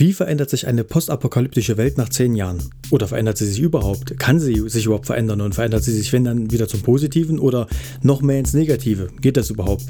[0.00, 2.62] Wie verändert sich eine postapokalyptische Welt nach zehn Jahren?
[2.90, 4.16] Oder verändert sie sich überhaupt?
[4.16, 7.66] Kann sie sich überhaupt verändern und verändert sie sich, wenn dann wieder zum Positiven oder
[8.00, 9.08] noch mehr ins Negative?
[9.20, 9.82] Geht das überhaupt?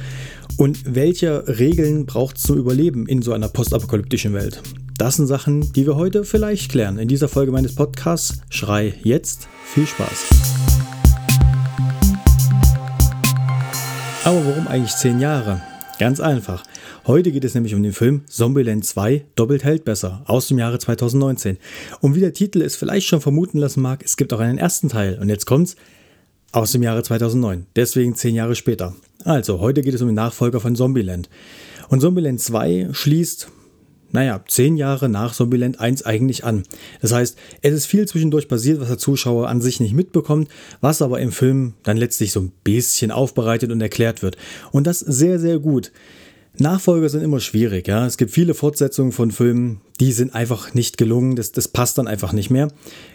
[0.56, 4.62] Und welche Regeln braucht es zum Überleben in so einer postapokalyptischen Welt?
[4.96, 6.99] Das sind Sachen, die wir heute vielleicht klären.
[6.99, 9.47] In dieser Folge meines Podcasts Schrei jetzt.
[9.63, 10.25] Viel Spaß.
[14.25, 15.61] Aber warum eigentlich zehn Jahre?
[15.99, 16.62] Ganz einfach.
[17.09, 20.78] Heute geht es nämlich um den Film Zombieland 2 Doppelt hält besser aus dem Jahre
[20.78, 21.59] 2019.
[22.01, 24.88] Und wie der Titel es vielleicht schon vermuten lassen mag, es gibt auch einen ersten
[24.88, 25.19] Teil.
[25.21, 25.74] Und jetzt kommt's
[26.52, 27.66] aus dem Jahre 2009.
[27.74, 28.95] Deswegen zehn Jahre später.
[29.24, 31.29] Also, heute geht es um den Nachfolger von Zombieland.
[31.88, 33.49] Und Zombieland 2 schließt
[34.11, 36.62] naja, zehn Jahre nach Zombieland 1 eigentlich an.
[37.01, 40.49] Das heißt, es ist viel zwischendurch passiert, was der Zuschauer an sich nicht mitbekommt,
[40.80, 44.37] was aber im Film dann letztlich so ein bisschen aufbereitet und erklärt wird.
[44.73, 45.93] Und das sehr, sehr gut.
[46.61, 48.05] Nachfolger sind immer schwierig, ja.
[48.05, 52.09] Es gibt viele Fortsetzungen von Filmen, die sind einfach nicht gelungen, das, das passt dann
[52.09, 52.69] einfach nicht mehr.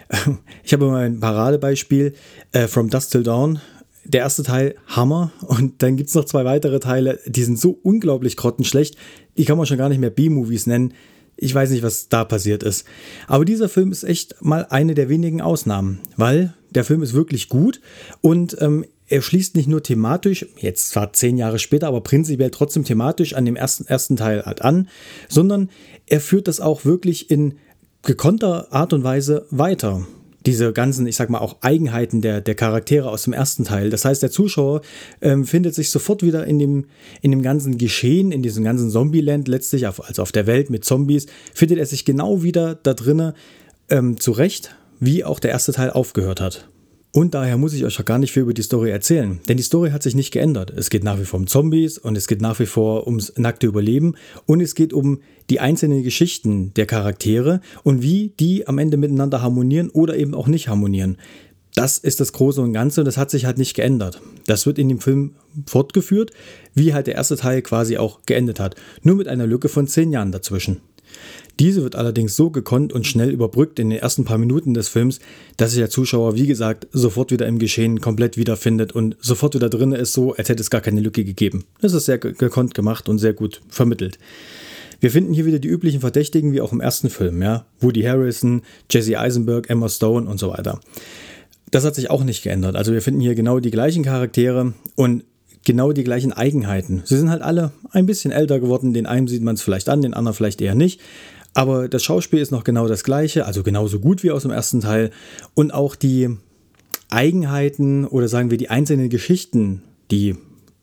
[0.63, 2.13] Ich habe mal ein Paradebeispiel,
[2.51, 3.59] äh, From Dust Till Dawn,
[4.05, 7.79] der erste Teil Hammer und dann gibt es noch zwei weitere Teile, die sind so
[7.83, 8.95] unglaublich grottenschlecht,
[9.37, 10.93] die kann man schon gar nicht mehr B-Movies nennen.
[11.35, 12.85] Ich weiß nicht, was da passiert ist.
[13.27, 17.49] Aber dieser Film ist echt mal eine der wenigen Ausnahmen, weil der Film ist wirklich
[17.49, 17.81] gut
[18.21, 22.83] und ähm, er schließt nicht nur thematisch, jetzt zwar zehn Jahre später, aber prinzipiell trotzdem
[22.83, 24.87] thematisch an dem ersten, ersten Teil halt an,
[25.29, 25.69] sondern
[26.07, 27.55] er führt das auch wirklich in
[28.01, 30.05] gekonnter Art und Weise weiter
[30.45, 33.89] diese ganzen, ich sag mal, auch Eigenheiten der, der Charaktere aus dem ersten Teil.
[33.89, 34.81] Das heißt, der Zuschauer
[35.21, 36.85] ähm, findet sich sofort wieder in dem,
[37.21, 40.85] in dem ganzen Geschehen, in diesem ganzen Zombieland letztlich, auf, also auf der Welt mit
[40.85, 43.33] Zombies, findet er sich genau wieder da drinnen
[43.89, 46.67] ähm, zurecht, wie auch der erste Teil aufgehört hat.
[47.15, 49.61] Und daher muss ich euch auch gar nicht viel über die Story erzählen, denn die
[49.61, 50.73] Story hat sich nicht geändert.
[50.75, 53.67] Es geht nach wie vor um Zombies und es geht nach wie vor ums nackte
[53.67, 54.15] Überleben
[54.47, 55.19] und es geht um
[55.51, 60.47] die einzelnen Geschichten der Charaktere und wie die am Ende miteinander harmonieren oder eben auch
[60.47, 61.17] nicht harmonieren.
[61.75, 64.19] Das ist das Große und Ganze und das hat sich halt nicht geändert.
[64.47, 65.35] Das wird in dem Film
[65.67, 66.31] fortgeführt,
[66.73, 68.73] wie halt der erste Teil quasi auch geendet hat.
[69.03, 70.81] Nur mit einer Lücke von zehn Jahren dazwischen.
[71.59, 75.19] Diese wird allerdings so gekonnt und schnell überbrückt in den ersten paar Minuten des Films,
[75.57, 79.69] dass sich der Zuschauer, wie gesagt, sofort wieder im Geschehen komplett wiederfindet und sofort wieder
[79.69, 81.65] drin ist, so als hätte es gar keine Lücke gegeben.
[81.81, 84.17] Das ist sehr gekonnt gemacht und sehr gut vermittelt.
[84.99, 87.65] Wir finden hier wieder die üblichen Verdächtigen wie auch im ersten Film, ja.
[87.81, 90.79] Woody Harrison, Jesse Eisenberg, Emma Stone und so weiter.
[91.71, 92.75] Das hat sich auch nicht geändert.
[92.75, 95.23] Also wir finden hier genau die gleichen Charaktere und
[95.63, 97.01] genau die gleichen Eigenheiten.
[97.05, 98.93] Sie sind halt alle ein bisschen älter geworden.
[98.93, 101.01] Den einen sieht man es vielleicht an, den anderen vielleicht eher nicht.
[101.53, 104.81] Aber das Schauspiel ist noch genau das gleiche, also genauso gut wie aus dem ersten
[104.81, 105.11] Teil.
[105.53, 106.29] Und auch die
[107.09, 110.35] Eigenheiten oder sagen wir die einzelnen Geschichten, die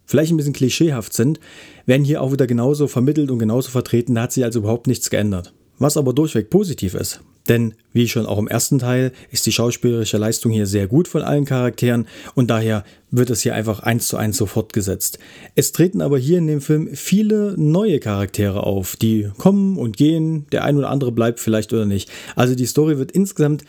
[0.07, 1.41] vielleicht ein bisschen klischeehaft sind,
[1.87, 4.15] werden hier auch wieder genauso vermittelt und genauso vertreten.
[4.15, 5.53] Da hat sich also überhaupt nichts geändert.
[5.79, 7.21] Was aber durchweg positiv ist.
[7.49, 11.23] Denn, wie schon auch im ersten Teil, ist die schauspielerische Leistung hier sehr gut von
[11.23, 15.19] allen Charakteren und daher wird es hier einfach eins zu eins so fortgesetzt.
[15.55, 20.47] Es treten aber hier in dem Film viele neue Charaktere auf, die kommen und gehen,
[20.53, 22.11] der ein oder andere bleibt vielleicht oder nicht.
[22.37, 23.65] Also die Story wird insgesamt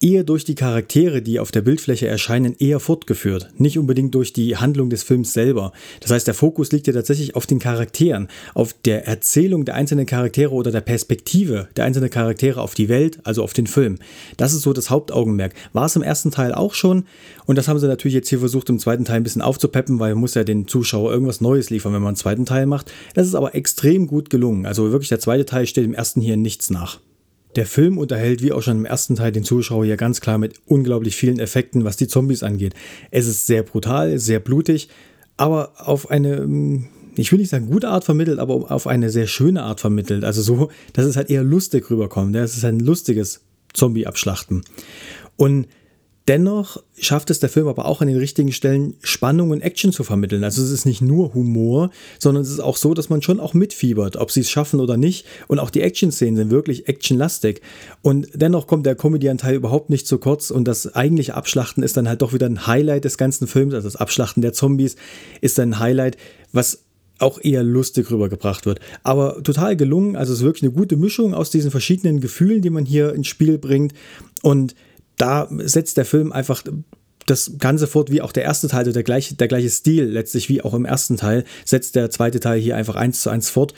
[0.00, 4.56] eher durch die Charaktere, die auf der Bildfläche erscheinen, eher fortgeführt, nicht unbedingt durch die
[4.56, 5.72] Handlung des Films selber.
[6.00, 10.06] Das heißt, der Fokus liegt ja tatsächlich auf den Charakteren, auf der Erzählung der einzelnen
[10.06, 13.98] Charaktere oder der Perspektive der einzelnen Charaktere auf die Welt, also auf den Film.
[14.38, 15.52] Das ist so das Hauptaugenmerk.
[15.74, 17.04] War es im ersten Teil auch schon
[17.44, 20.14] und das haben sie natürlich jetzt hier versucht, im zweiten Teil ein bisschen aufzupeppen, weil
[20.14, 22.90] man muss ja den Zuschauer irgendwas Neues liefern, wenn man einen zweiten Teil macht.
[23.14, 24.64] Das ist aber extrem gut gelungen.
[24.64, 27.00] Also wirklich der zweite Teil steht dem ersten hier nichts nach.
[27.56, 30.60] Der Film unterhält wie auch schon im ersten Teil den Zuschauer hier ganz klar mit
[30.66, 32.74] unglaublich vielen Effekten, was die Zombies angeht.
[33.10, 34.88] Es ist sehr brutal, sehr blutig,
[35.36, 39.26] aber auf eine, hm, ich will nicht sagen gute Art vermittelt, aber auf eine sehr
[39.26, 40.24] schöne Art vermittelt.
[40.24, 42.36] Also so, dass es halt eher lustig rüberkommt.
[42.36, 43.40] Es ist ein lustiges
[43.72, 44.62] Zombie-Abschlachten.
[45.36, 45.66] Und
[46.28, 50.04] Dennoch schafft es der Film aber auch an den richtigen Stellen Spannung und Action zu
[50.04, 50.44] vermitteln.
[50.44, 53.54] Also es ist nicht nur Humor, sondern es ist auch so, dass man schon auch
[53.54, 55.26] mitfiebert, ob sie es schaffen oder nicht.
[55.48, 57.62] Und auch die Action-Szenen sind wirklich actionlastig.
[58.02, 62.08] Und dennoch kommt der Comedy-Anteil überhaupt nicht zu kurz und das eigentliche Abschlachten ist dann
[62.08, 63.74] halt doch wieder ein Highlight des ganzen Films.
[63.74, 64.96] Also das Abschlachten der Zombies
[65.40, 66.16] ist ein Highlight,
[66.52, 66.84] was
[67.18, 68.80] auch eher lustig rübergebracht wird.
[69.02, 70.16] Aber total gelungen.
[70.16, 73.26] Also es ist wirklich eine gute Mischung aus diesen verschiedenen Gefühlen, die man hier ins
[73.26, 73.92] Spiel bringt.
[74.42, 74.74] Und
[75.20, 76.62] da setzt der Film einfach
[77.26, 80.48] das Ganze fort wie auch der erste Teil, also der gleiche, der gleiche Stil letztlich
[80.48, 83.74] wie auch im ersten Teil, setzt der zweite Teil hier einfach eins zu eins fort.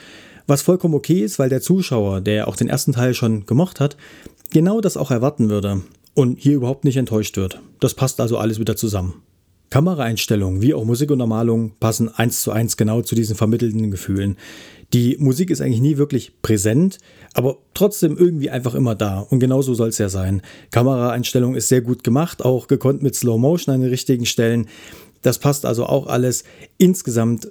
[0.47, 3.97] Was vollkommen okay ist, weil der Zuschauer, der auch den ersten Teil schon gemocht hat,
[4.51, 5.83] genau das auch erwarten würde
[6.15, 7.61] und hier überhaupt nicht enttäuscht wird.
[7.81, 9.23] Das passt also alles wieder zusammen.
[9.71, 14.37] Kameraeinstellungen wie auch Musikuntermalung passen eins zu eins genau zu diesen vermittelten Gefühlen.
[14.93, 16.99] Die Musik ist eigentlich nie wirklich präsent,
[17.33, 19.21] aber trotzdem irgendwie einfach immer da.
[19.21, 20.43] Und genau so soll es ja sein.
[20.71, 24.67] Kameraeinstellung ist sehr gut gemacht, auch gekonnt mit Slow Motion an den richtigen Stellen.
[25.23, 26.45] Das passt also auch alles.
[26.77, 27.49] Insgesamt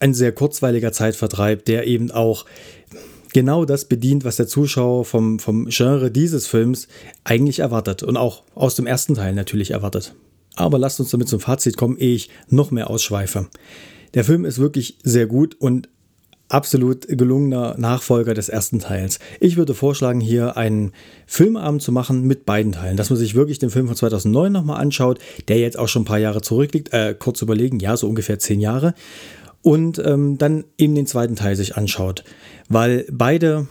[0.00, 2.44] ein sehr kurzweiliger Zeitvertreib, der eben auch
[3.32, 6.88] genau das bedient, was der Zuschauer vom, vom Genre dieses Films
[7.24, 10.14] eigentlich erwartet und auch aus dem ersten Teil natürlich erwartet.
[10.56, 13.48] Aber lasst uns damit zum Fazit kommen, ehe ich noch mehr ausschweife.
[14.14, 15.88] Der Film ist wirklich sehr gut und
[16.52, 19.18] absolut gelungener Nachfolger des ersten Teils.
[19.40, 20.92] Ich würde vorschlagen, hier einen
[21.26, 24.80] Filmabend zu machen mit beiden Teilen, dass man sich wirklich den Film von 2009 nochmal
[24.80, 25.18] anschaut,
[25.48, 28.60] der jetzt auch schon ein paar Jahre zurückliegt, äh, kurz überlegen, ja, so ungefähr zehn
[28.60, 28.94] Jahre,
[29.62, 32.24] und ähm, dann eben den zweiten Teil sich anschaut,
[32.68, 33.68] weil beide,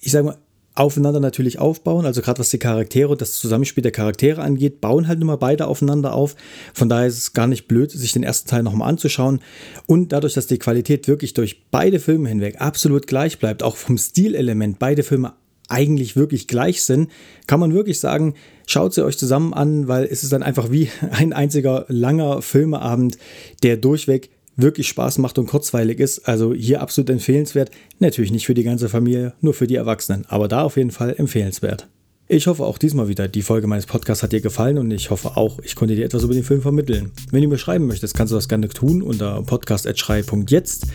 [0.00, 0.38] ich sage mal,
[0.78, 2.06] aufeinander natürlich aufbauen.
[2.06, 5.66] Also gerade was die Charaktere das Zusammenspiel der Charaktere angeht, bauen halt nun mal beide
[5.66, 6.36] aufeinander auf.
[6.72, 9.40] Von daher ist es gar nicht blöd, sich den ersten Teil nochmal anzuschauen.
[9.86, 13.98] Und dadurch, dass die Qualität wirklich durch beide Filme hinweg absolut gleich bleibt, auch vom
[13.98, 15.34] Stilelement beide Filme
[15.68, 17.10] eigentlich wirklich gleich sind,
[17.46, 18.34] kann man wirklich sagen,
[18.66, 23.18] schaut sie euch zusammen an, weil es ist dann einfach wie ein einziger langer Filmeabend,
[23.62, 26.28] der durchweg wirklich Spaß macht und kurzweilig ist.
[26.28, 27.70] Also hier absolut empfehlenswert.
[27.98, 31.14] Natürlich nicht für die ganze Familie, nur für die Erwachsenen, aber da auf jeden Fall
[31.16, 31.88] empfehlenswert.
[32.30, 35.38] Ich hoffe auch diesmal wieder, die Folge meines Podcasts hat dir gefallen und ich hoffe
[35.38, 37.12] auch, ich konnte dir etwas über den Film vermitteln.
[37.30, 40.88] Wenn du mir schreiben möchtest, kannst du das gerne tun unter podcast.schrei.jetzt.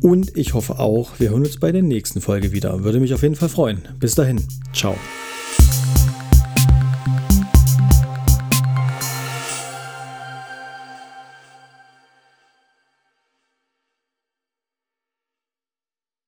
[0.00, 2.84] Und ich hoffe auch, wir hören uns bei der nächsten Folge wieder.
[2.84, 3.82] Würde mich auf jeden Fall freuen.
[3.98, 4.40] Bis dahin.
[4.72, 4.96] Ciao.